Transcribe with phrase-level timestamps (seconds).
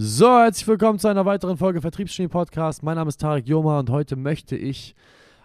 [0.00, 2.84] So, herzlich willkommen zu einer weiteren Folge Vertriebsgenie Podcast.
[2.84, 4.94] Mein Name ist Tarek Joma und heute möchte ich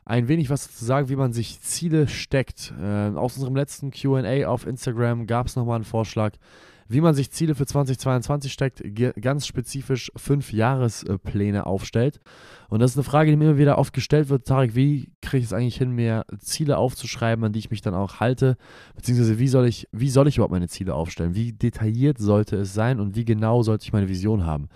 [0.06, 2.72] ein wenig was dazu sagen, wie man sich Ziele steckt.
[2.80, 6.34] Äh, aus unserem letzten QA auf Instagram gab es nochmal einen Vorschlag,
[6.88, 8.84] wie man sich Ziele für 2022 steckt,
[9.22, 12.20] ganz spezifisch fünf Jahrespläne aufstellt.
[12.70, 15.40] Und das ist eine Frage, die mir immer wieder oft gestellt wird, Tarek, wie kriege
[15.40, 18.58] ich es eigentlich hin, mir Ziele aufzuschreiben, an die ich mich dann auch halte,
[18.96, 21.36] beziehungsweise wie soll ich, wie soll ich überhaupt meine Ziele aufstellen?
[21.36, 24.70] Wie detailliert sollte es sein und wie genau sollte ich meine Vision haben?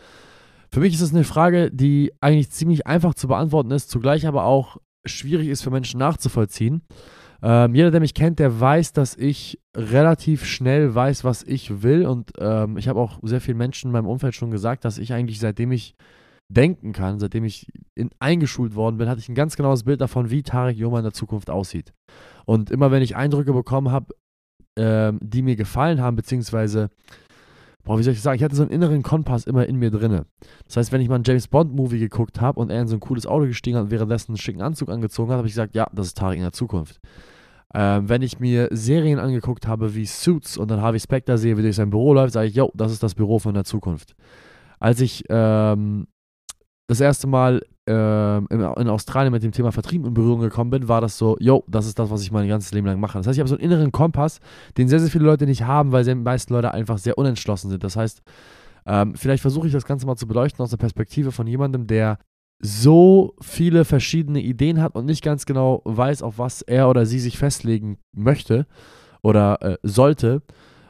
[0.69, 4.43] Für mich ist es eine Frage, die eigentlich ziemlich einfach zu beantworten ist, zugleich aber
[4.43, 6.81] auch schwierig ist für Menschen nachzuvollziehen.
[7.41, 12.05] Ähm, jeder, der mich kennt, der weiß, dass ich relativ schnell weiß, was ich will.
[12.05, 15.13] Und ähm, ich habe auch sehr vielen Menschen in meinem Umfeld schon gesagt, dass ich
[15.13, 15.95] eigentlich, seitdem ich
[16.49, 20.29] denken kann, seitdem ich in, eingeschult worden bin, hatte ich ein ganz genaues Bild davon,
[20.29, 21.93] wie Tarek Joma in der Zukunft aussieht.
[22.45, 24.13] Und immer wenn ich Eindrücke bekommen habe,
[24.77, 26.89] ähm, die mir gefallen haben, beziehungsweise
[27.87, 30.25] boah, wie soll ich sagen, ich hatte so einen inneren Kompass immer in mir drinne.
[30.65, 32.97] Das heißt, wenn ich mal einen James Bond Movie geguckt habe und er in so
[32.97, 35.73] ein cooles Auto gestiegen hat und währenddessen einen schicken Anzug angezogen hat, habe ich gesagt,
[35.73, 36.99] ja, das ist Tarek in der Zukunft.
[37.73, 41.61] Ähm, wenn ich mir Serien angeguckt habe wie Suits und dann Harvey Specter sehe, wie
[41.61, 44.15] durch sein Büro läuft, sage ich, yo, das ist das Büro von der Zukunft.
[44.79, 46.07] Als ich ähm,
[46.87, 50.87] das erste Mal ähm, in, in, Australien mit dem Thema Vertrieb in Berührung gekommen bin,
[50.87, 53.17] war das so, yo, das ist das, was ich mein ganzes Leben lang mache.
[53.17, 54.39] Das heißt, ich habe so einen inneren Kompass,
[54.77, 57.83] den sehr, sehr viele Leute nicht haben, weil die meisten Leute einfach sehr unentschlossen sind.
[57.83, 58.21] Das heißt,
[58.85, 62.19] ähm, vielleicht versuche ich das Ganze mal zu beleuchten aus der Perspektive von jemandem, der
[62.59, 67.19] so viele verschiedene Ideen hat und nicht ganz genau weiß, auf was er oder sie
[67.19, 68.65] sich festlegen möchte
[69.21, 70.41] oder äh, sollte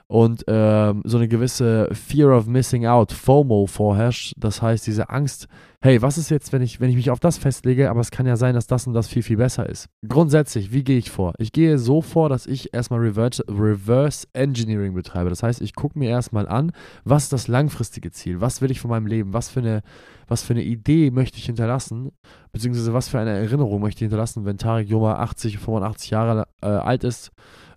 [0.08, 4.34] und ähm, so eine gewisse Fear of Missing Out, FOMO vorherrscht.
[4.38, 5.48] Das heißt, diese Angst,
[5.82, 8.26] hey, was ist jetzt, wenn ich, wenn ich mich auf das festlege, aber es kann
[8.26, 9.90] ja sein, dass das und das viel, viel besser ist.
[10.08, 11.34] Grundsätzlich, wie gehe ich vor?
[11.40, 15.30] Ich gehe so vor, dass ich erstmal Reverse, Reverse Engineering betreibe.
[15.30, 16.72] Das heißt, ich gucke mir erstmal an,
[17.04, 18.40] was ist das langfristige Ziel?
[18.40, 19.34] Was will ich von meinem Leben?
[19.34, 19.82] Was für eine,
[20.28, 22.12] was für eine Idee möchte ich hinterlassen?
[22.54, 26.68] Beziehungsweise was für eine Erinnerung möchte ich hinterlassen, wenn Tarek Joma 80, 85 Jahre äh,
[26.68, 27.32] alt ist?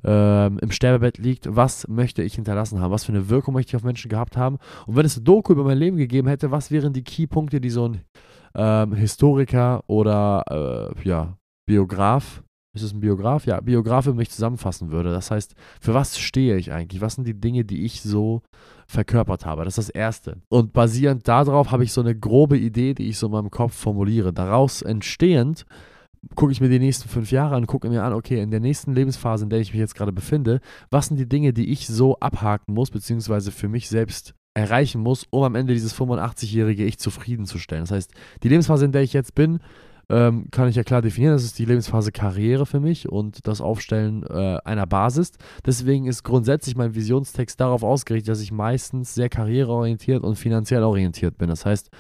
[0.05, 3.77] Ähm, im Sterbebett liegt, was möchte ich hinterlassen haben, was für eine Wirkung möchte ich
[3.77, 4.59] auf Menschen gehabt haben.
[4.87, 7.71] Und wenn es eine Doku über mein Leben gegeben hätte, was wären die Keypunkte, die
[7.71, 8.01] so ein
[8.55, 13.47] ähm, Historiker oder äh, ja, Biograf, ist es ein Biograf?
[13.47, 15.11] Ja, Biograf über mich zusammenfassen würde.
[15.11, 17.01] Das heißt, für was stehe ich eigentlich?
[17.01, 18.43] Was sind die Dinge, die ich so
[18.87, 19.65] verkörpert habe?
[19.65, 20.37] Das ist das Erste.
[20.49, 23.75] Und basierend darauf habe ich so eine grobe Idee, die ich so in meinem Kopf
[23.75, 24.33] formuliere.
[24.33, 25.67] Daraus entstehend
[26.35, 28.95] gucke ich mir die nächsten fünf Jahre an, gucke mir an, okay, in der nächsten
[28.95, 30.61] Lebensphase, in der ich mich jetzt gerade befinde,
[30.91, 35.27] was sind die Dinge, die ich so abhaken muss, beziehungsweise für mich selbst erreichen muss,
[35.31, 37.85] um am Ende dieses 85-jährige Ich zufriedenzustellen.
[37.85, 39.61] Das heißt, die Lebensphase, in der ich jetzt bin,
[40.11, 43.61] ähm, kann ich ja klar definieren, das ist die Lebensphase Karriere für mich und das
[43.61, 45.33] Aufstellen äh, einer Basis.
[45.65, 51.39] Deswegen ist grundsätzlich mein Visionstext darauf ausgerichtet, dass ich meistens sehr karriereorientiert und finanziell orientiert
[51.39, 51.49] bin.
[51.49, 51.91] Das heißt,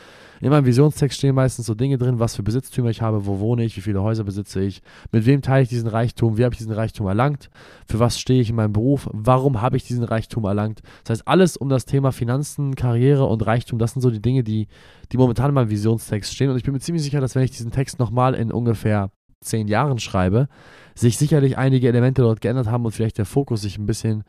[0.41, 3.65] in meinem Visionstext stehen meistens so Dinge drin, was für Besitztümer ich habe, wo wohne
[3.65, 6.59] ich, wie viele Häuser besitze ich, mit wem teile ich diesen Reichtum, wie habe ich
[6.59, 7.51] diesen Reichtum erlangt,
[7.87, 10.81] für was stehe ich in meinem Beruf, warum habe ich diesen Reichtum erlangt.
[11.05, 14.43] Das heißt, alles um das Thema Finanzen, Karriere und Reichtum, das sind so die Dinge,
[14.43, 14.69] die,
[15.13, 16.51] die momentan in meinem Visionstext stehen.
[16.51, 19.11] Und ich bin mir ziemlich sicher, dass wenn ich diesen Text nochmal in ungefähr
[19.43, 20.49] zehn Jahren schreibe,
[20.95, 24.25] sich sicherlich einige Elemente dort geändert haben und vielleicht der Fokus sich ein bisschen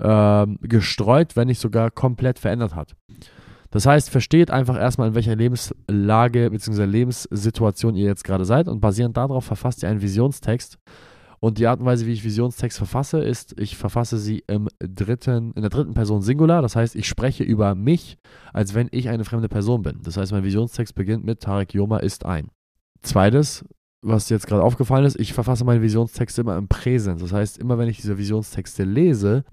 [0.00, 2.94] äh, gestreut, wenn nicht sogar komplett verändert hat.
[3.70, 6.84] Das heißt, versteht einfach erstmal, in welcher Lebenslage bzw.
[6.84, 10.78] Lebenssituation ihr jetzt gerade seid und basierend darauf verfasst ihr einen Visionstext.
[11.38, 15.52] Und die Art und Weise, wie ich Visionstext verfasse, ist, ich verfasse sie im dritten,
[15.52, 16.62] in der dritten Person Singular.
[16.62, 18.16] Das heißt, ich spreche über mich,
[18.52, 20.00] als wenn ich eine fremde Person bin.
[20.02, 22.48] Das heißt, mein Visionstext beginnt mit Tarek Yoma ist ein.
[23.02, 23.64] Zweites,
[24.02, 27.20] was jetzt gerade aufgefallen ist, ich verfasse meine Visionstexte immer im Präsens.
[27.20, 29.44] Das heißt, immer wenn ich diese Visionstexte lese,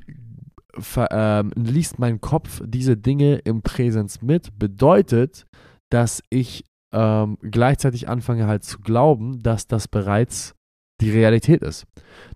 [1.11, 5.45] ähm, liest mein Kopf diese Dinge im Präsens mit, bedeutet,
[5.89, 10.55] dass ich ähm, gleichzeitig anfange halt zu glauben, dass das bereits
[11.01, 11.85] die Realität ist.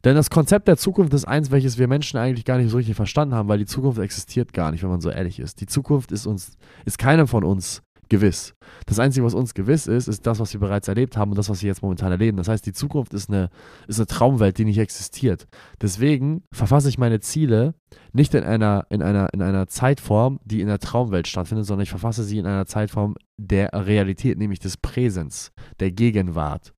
[0.03, 2.95] Denn das Konzept der Zukunft ist eins, welches wir Menschen eigentlich gar nicht so richtig
[2.95, 5.61] verstanden haben, weil die Zukunft existiert gar nicht, wenn man so ehrlich ist.
[5.61, 8.55] Die Zukunft ist uns, ist keinem von uns gewiss.
[8.85, 11.49] Das Einzige, was uns gewiss ist, ist das, was wir bereits erlebt haben und das,
[11.49, 12.37] was wir jetzt momentan erleben.
[12.37, 13.49] Das heißt, die Zukunft ist eine,
[13.87, 15.47] ist eine Traumwelt, die nicht existiert.
[15.81, 17.73] Deswegen verfasse ich meine Ziele
[18.13, 21.89] nicht in einer, in, einer, in einer Zeitform, die in der Traumwelt stattfindet, sondern ich
[21.89, 26.73] verfasse sie in einer Zeitform der Realität, nämlich des Präsens, der Gegenwart.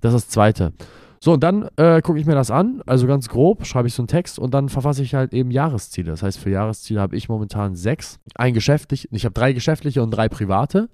[0.00, 0.72] Das ist das Zweite.
[1.20, 4.02] So, und dann äh, gucke ich mir das an, also ganz grob, schreibe ich so
[4.02, 6.10] einen Text und dann verfasse ich halt eben Jahresziele.
[6.10, 8.20] Das heißt, für Jahresziele habe ich momentan sechs.
[8.34, 10.88] Ein geschäftlich, ich habe drei geschäftliche und drei private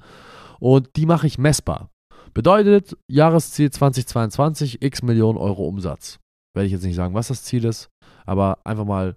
[0.60, 1.90] und die mache ich messbar.
[2.32, 6.18] Bedeutet, Jahresziel 2022, x Millionen Euro Umsatz.
[6.54, 7.90] Werde ich jetzt nicht sagen, was das Ziel ist,
[8.24, 9.16] aber einfach mal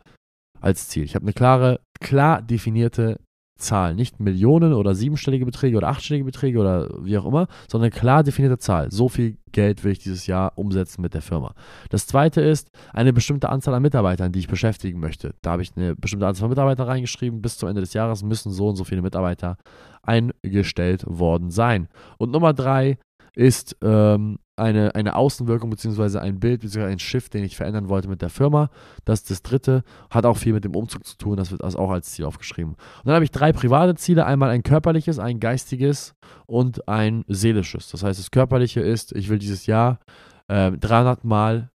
[0.60, 1.04] als Ziel.
[1.04, 3.18] Ich habe eine klare, klar definierte
[3.58, 3.96] Zahl.
[3.96, 8.58] Nicht Millionen oder siebenstellige Beträge oder achtstellige Beträge oder wie auch immer, sondern klar definierte
[8.58, 8.92] Zahl.
[8.92, 11.54] So viel Geld will ich dieses Jahr umsetzen mit der Firma.
[11.90, 15.34] Das zweite ist eine bestimmte Anzahl an Mitarbeitern, die ich beschäftigen möchte.
[15.42, 17.42] Da habe ich eine bestimmte Anzahl von Mitarbeitern reingeschrieben.
[17.42, 19.58] Bis zum Ende des Jahres müssen so und so viele Mitarbeiter
[20.04, 21.88] eingestellt worden sein.
[22.18, 22.98] Und Nummer drei
[23.36, 28.10] ist ähm, eine, eine Außenwirkung beziehungsweise ein Bild beziehungsweise ein Shift, den ich verändern wollte
[28.10, 28.70] mit der Firma.
[29.06, 31.92] Das ist das dritte, hat auch viel mit dem Umzug zu tun, das wird auch
[31.92, 32.74] als Ziel aufgeschrieben.
[32.74, 36.16] Und dann habe ich drei private Ziele, einmal ein körperliches, ein geistiges
[36.46, 37.90] und ein seelisches.
[37.90, 40.00] Das heißt, das körperliche ist, ich will dieses Jahr
[40.48, 41.70] äh, 300 Mal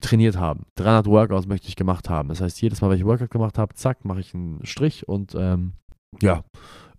[0.00, 0.66] trainiert haben.
[0.76, 2.28] 300 Workouts möchte ich gemacht haben.
[2.28, 5.34] Das heißt, jedes Mal, wenn ich Workout gemacht habe, zack, mache ich einen Strich und
[5.34, 5.72] ähm,
[6.20, 6.44] ja,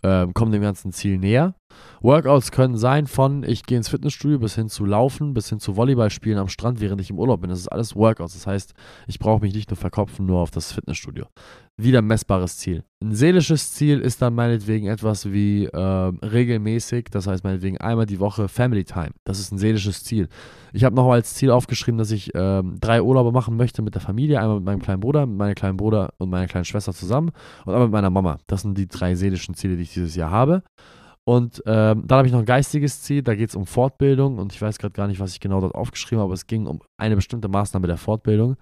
[0.03, 1.55] ähm, kommen dem ganzen Ziel näher.
[2.01, 5.75] Workouts können sein von ich gehe ins Fitnessstudio bis hin zu Laufen, bis hin zu
[5.75, 7.49] Volleyball spielen am Strand, während ich im Urlaub bin.
[7.49, 8.33] Das ist alles Workouts.
[8.33, 8.73] Das heißt,
[9.07, 11.25] ich brauche mich nicht nur verkopfen, nur auf das Fitnessstudio.
[11.77, 12.83] Wieder messbares Ziel.
[13.01, 18.19] Ein seelisches Ziel ist dann meinetwegen etwas wie äh, regelmäßig, das heißt meinetwegen einmal die
[18.19, 19.11] Woche Family Time.
[19.23, 20.27] Das ist ein seelisches Ziel.
[20.73, 24.01] Ich habe noch als Ziel aufgeschrieben, dass ich äh, drei Urlaube machen möchte mit der
[24.01, 24.41] Familie.
[24.41, 27.31] Einmal mit meinem kleinen Bruder, mit meinem kleinen Bruder und meiner kleinen Schwester zusammen
[27.65, 28.39] und einmal mit meiner Mama.
[28.47, 30.63] Das sind die drei seelischen Ziele, die ich dieses Jahr habe.
[31.25, 34.51] Und ähm, dann habe ich noch ein geistiges Ziel, da geht es um Fortbildung und
[34.51, 36.81] ich weiß gerade gar nicht, was ich genau dort aufgeschrieben habe, aber es ging um
[36.97, 38.55] eine bestimmte Maßnahme der Fortbildung.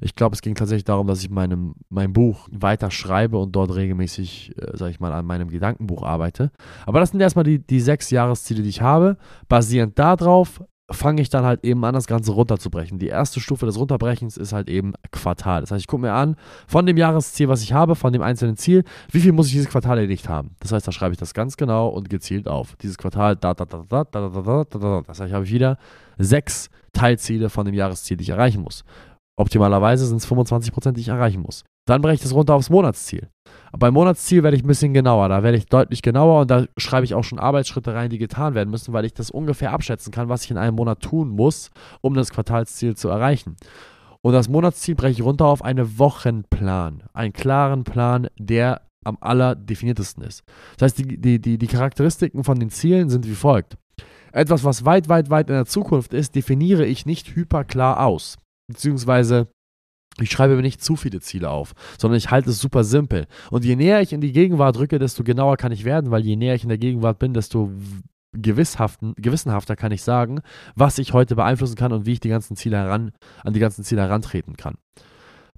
[0.00, 3.74] Ich glaube, es ging tatsächlich darum, dass ich meinem, mein Buch weiter schreibe und dort
[3.74, 6.50] regelmäßig, äh, sage ich mal, an meinem Gedankenbuch arbeite.
[6.86, 9.18] Aber das sind erstmal die, die sechs Jahresziele, die ich habe.
[9.48, 12.98] Basierend darauf fange ich dann halt eben an, das Ganze runterzubrechen.
[12.98, 15.60] Die erste Stufe des Runterbrechens ist halt eben Quartal.
[15.60, 18.56] Das heißt, ich gucke mir an, von dem Jahresziel, was ich habe, von dem einzelnen
[18.56, 20.56] Ziel, wie viel muss ich dieses Quartal erledigt haben.
[20.60, 22.76] Das heißt, da schreibe ich das ganz genau und gezielt auf.
[22.76, 25.02] Dieses Quartal, da, da, da, da, da, da, da, da, da.
[25.06, 25.78] Das heißt, ich habe wieder
[26.18, 28.84] sechs Teilziele von dem Jahresziel, die ich erreichen muss.
[29.36, 31.64] Optimalerweise sind es 25 Prozent, die ich erreichen muss.
[31.86, 33.28] Dann breche ich das runter aufs Monatsziel.
[33.72, 35.28] Aber beim Monatsziel werde ich ein bisschen genauer.
[35.28, 38.54] Da werde ich deutlich genauer und da schreibe ich auch schon Arbeitsschritte rein, die getan
[38.54, 41.70] werden müssen, weil ich das ungefähr abschätzen kann, was ich in einem Monat tun muss,
[42.00, 43.56] um das Quartalsziel zu erreichen.
[44.22, 47.04] Und das Monatsziel breche ich runter auf einen Wochenplan.
[47.12, 50.42] Einen klaren Plan, der am allerdefiniertesten ist.
[50.76, 53.78] Das heißt, die, die, die, die Charakteristiken von den Zielen sind wie folgt.
[54.32, 58.36] Etwas, was weit, weit, weit in der Zukunft ist, definiere ich nicht hyperklar aus.
[58.68, 59.48] Beziehungsweise
[60.18, 63.26] ich schreibe mir nicht zu viele Ziele auf, sondern ich halte es super simpel.
[63.50, 66.36] Und je näher ich in die Gegenwart rücke, desto genauer kann ich werden, weil je
[66.36, 67.70] näher ich in der Gegenwart bin, desto
[68.32, 70.40] gewissenhafter kann ich sagen,
[70.74, 73.12] was ich heute beeinflussen kann und wie ich die ganzen Ziele heran,
[73.42, 74.76] an die ganzen Ziele herantreten kann.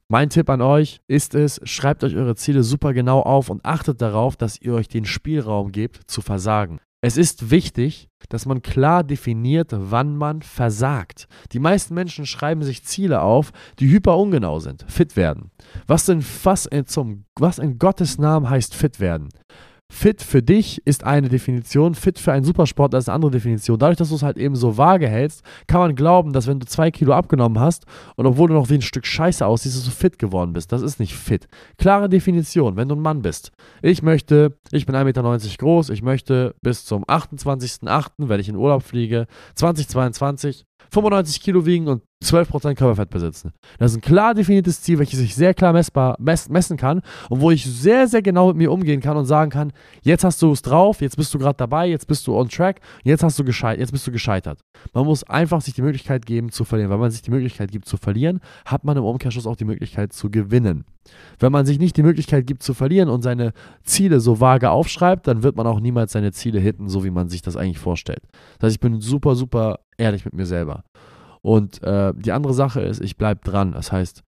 [0.08, 4.02] Mein Tipp an euch ist es, schreibt euch eure Ziele super genau auf und achtet
[4.02, 6.80] darauf, dass ihr euch den Spielraum gebt zu versagen.
[7.04, 11.26] Es ist wichtig, dass man klar definiert, wann man versagt.
[11.50, 14.84] Die meisten Menschen schreiben sich Ziele auf, die hyper ungenau sind.
[14.86, 15.50] Fit werden.
[15.88, 19.30] Was denn was in, zum, was in Gottes Namen heißt fit werden?
[19.94, 23.78] Fit für dich ist eine Definition, fit für einen Supersportler ist eine andere Definition.
[23.78, 26.66] Dadurch, dass du es halt eben so vage hältst, kann man glauben, dass wenn du
[26.66, 27.84] zwei Kilo abgenommen hast
[28.16, 30.72] und obwohl du noch wie ein Stück Scheiße aussiehst, dass du fit geworden bist.
[30.72, 31.46] Das ist nicht fit.
[31.76, 33.52] Klare Definition, wenn du ein Mann bist.
[33.82, 38.56] Ich möchte, ich bin 1,90 Meter groß, ich möchte bis zum 28.08., wenn ich in
[38.56, 43.52] Urlaub fliege, 2022 95 Kilo wiegen und 12% Körperfett besitzen.
[43.78, 47.40] Das ist ein klar definiertes Ziel, welches ich sehr klar messbar mess, messen kann und
[47.40, 50.52] wo ich sehr, sehr genau mit mir umgehen kann und sagen kann, jetzt hast du
[50.52, 53.44] es drauf, jetzt bist du gerade dabei, jetzt bist du on track, jetzt, hast du
[53.44, 54.60] jetzt bist du gescheitert.
[54.92, 56.90] Man muss einfach sich die Möglichkeit geben zu verlieren.
[56.90, 60.12] Wenn man sich die Möglichkeit gibt zu verlieren, hat man im Umkehrschluss auch die Möglichkeit
[60.12, 60.84] zu gewinnen.
[61.38, 63.52] Wenn man sich nicht die Möglichkeit gibt zu verlieren und seine
[63.82, 67.28] Ziele so vage aufschreibt, dann wird man auch niemals seine Ziele hitten, so wie man
[67.28, 68.22] sich das eigentlich vorstellt.
[68.58, 70.84] Das heißt, ich bin super, super ehrlich mit mir selber.
[71.42, 73.72] Und äh, die andere Sache ist, ich bleibe dran.
[73.72, 74.22] Das heißt,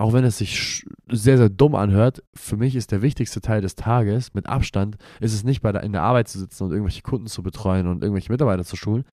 [0.00, 3.76] auch wenn es sich sehr, sehr dumm anhört, für mich ist der wichtigste Teil des
[3.76, 7.02] Tages mit Abstand, ist es nicht bei der, in der Arbeit zu sitzen und irgendwelche
[7.02, 9.04] Kunden zu betreuen und irgendwelche Mitarbeiter zu schulen.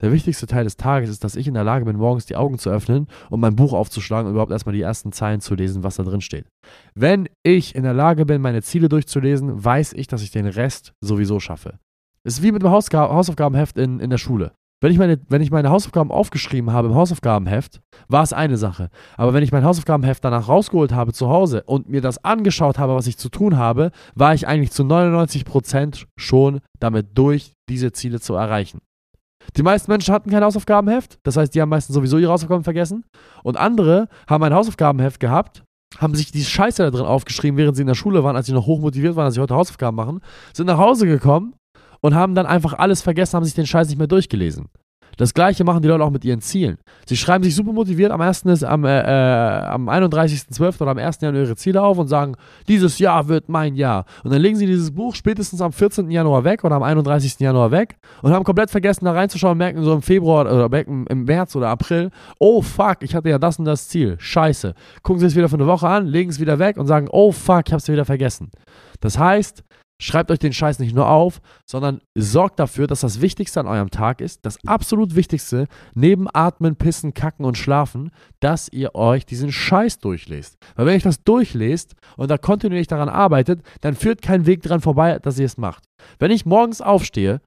[0.00, 2.58] Der wichtigste Teil des Tages ist, dass ich in der Lage bin, morgens die Augen
[2.58, 5.96] zu öffnen und mein Buch aufzuschlagen und überhaupt erstmal die ersten Zeilen zu lesen, was
[5.96, 6.46] da drin steht.
[6.94, 10.92] Wenn ich in der Lage bin, meine Ziele durchzulesen, weiß ich, dass ich den Rest
[11.00, 11.78] sowieso schaffe.
[12.22, 14.52] Es ist wie mit dem Hausaufgabenheft in, in der Schule.
[14.84, 18.90] Wenn ich, meine, wenn ich meine Hausaufgaben aufgeschrieben habe im Hausaufgabenheft, war es eine Sache.
[19.16, 22.94] Aber wenn ich mein Hausaufgabenheft danach rausgeholt habe zu Hause und mir das angeschaut habe,
[22.94, 28.20] was ich zu tun habe, war ich eigentlich zu 99% schon damit durch, diese Ziele
[28.20, 28.82] zu erreichen.
[29.56, 33.06] Die meisten Menschen hatten kein Hausaufgabenheft, das heißt, die haben meistens sowieso ihre Hausaufgaben vergessen.
[33.42, 35.64] Und andere haben ein Hausaufgabenheft gehabt,
[35.96, 38.52] haben sich die Scheiße da drin aufgeschrieben, während sie in der Schule waren, als sie
[38.52, 40.20] noch hochmotiviert waren, dass sie heute Hausaufgaben machen,
[40.52, 41.54] sind nach Hause gekommen
[42.04, 44.66] und haben dann einfach alles vergessen, haben sich den Scheiß nicht mehr durchgelesen.
[45.16, 46.76] Das gleiche machen die Leute auch mit ihren Zielen.
[47.06, 48.42] Sie schreiben sich super motiviert am 1.
[48.42, 50.82] Ist, am, äh, äh am 31.12.
[50.82, 51.22] oder am 1.
[51.22, 52.34] Januar ihre Ziele auf und sagen,
[52.68, 54.04] dieses Jahr wird mein Jahr.
[54.22, 56.10] Und dann legen sie dieses Buch spätestens am 14.
[56.10, 57.40] Januar weg oder am 31.
[57.40, 61.24] Januar weg und haben komplett vergessen, da reinzuschauen und merken so im Februar oder im
[61.24, 64.16] März oder April, oh fuck, ich hatte ja das und das Ziel.
[64.18, 64.74] Scheiße.
[65.02, 67.32] Gucken sie es wieder für eine Woche an, legen es wieder weg und sagen, oh
[67.32, 68.50] fuck, ich hab's wieder vergessen.
[69.00, 69.64] Das heißt,
[70.02, 73.90] Schreibt euch den Scheiß nicht nur auf, sondern sorgt dafür, dass das Wichtigste an eurem
[73.90, 78.10] Tag ist, das absolut Wichtigste, neben Atmen, Pissen, Kacken und Schlafen,
[78.40, 80.56] dass ihr euch diesen Scheiß durchlest.
[80.74, 84.80] Weil wenn ihr das durchlest und da kontinuierlich daran arbeitet, dann führt kein Weg dran
[84.80, 85.84] vorbei, dass ihr es macht.
[86.18, 87.40] Wenn ich morgens aufstehe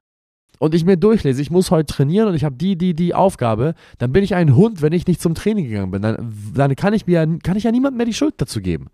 [0.58, 3.74] und ich mir durchlese, ich muss heute trainieren und ich habe die, die, die Aufgabe,
[3.98, 6.00] dann bin ich ein Hund, wenn ich nicht zum Training gegangen bin.
[6.00, 8.88] Dann, dann kann, ich mir, kann ich ja niemandem mehr die Schuld dazu geben.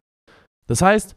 [0.67, 1.15] Das heißt,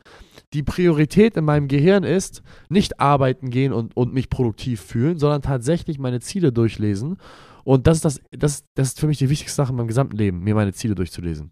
[0.53, 5.41] die Priorität in meinem Gehirn ist, nicht arbeiten gehen und, und mich produktiv fühlen, sondern
[5.41, 7.17] tatsächlich meine Ziele durchlesen.
[7.63, 10.15] Und das ist, das, das, das ist für mich die wichtigste Sache in meinem gesamten
[10.15, 11.51] Leben, mir meine Ziele durchzulesen.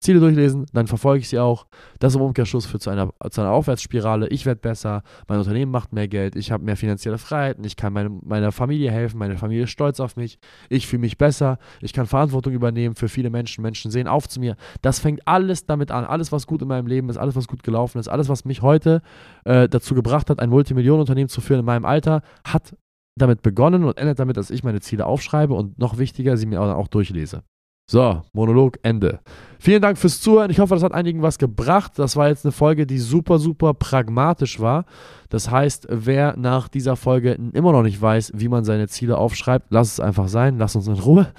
[0.00, 1.66] Ziele durchlesen, dann verfolge ich sie auch.
[1.98, 4.28] Das im Umkehrschluss führt zu einer, zu einer Aufwärtsspirale.
[4.28, 7.92] Ich werde besser, mein Unternehmen macht mehr Geld, ich habe mehr finanzielle Freiheiten, ich kann
[7.92, 10.38] meine, meiner Familie helfen, meine Familie ist stolz auf mich,
[10.68, 14.38] ich fühle mich besser, ich kann Verantwortung übernehmen für viele Menschen, Menschen sehen auf zu
[14.38, 14.56] mir.
[14.82, 16.04] Das fängt alles damit an.
[16.04, 18.62] Alles, was gut in meinem Leben ist, alles, was gut gelaufen ist, alles, was mich
[18.62, 19.02] heute
[19.44, 22.76] äh, dazu gebracht hat, ein Multimillionenunternehmen zu führen in meinem Alter, hat
[23.18, 26.60] damit begonnen und endet damit, dass ich meine Ziele aufschreibe und noch wichtiger, sie mir
[26.60, 27.42] auch durchlese.
[27.88, 29.20] So, Monolog Ende.
[29.60, 30.50] Vielen Dank fürs Zuhören.
[30.50, 31.92] Ich hoffe, das hat einigen was gebracht.
[31.96, 34.86] Das war jetzt eine Folge, die super, super pragmatisch war.
[35.28, 39.66] Das heißt, wer nach dieser Folge immer noch nicht weiß, wie man seine Ziele aufschreibt,
[39.70, 40.58] lass es einfach sein.
[40.58, 41.32] Lass uns in Ruhe.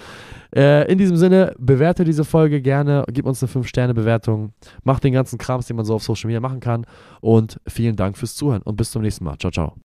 [0.55, 3.03] Äh, in diesem Sinne, bewerte diese Folge gerne.
[3.11, 4.53] Gib uns eine 5-Sterne-Bewertung.
[4.83, 6.85] Mach den ganzen Krams, den man so auf Social Media machen kann.
[7.19, 9.37] Und vielen Dank fürs Zuhören und bis zum nächsten Mal.
[9.37, 9.86] Ciao, ciao.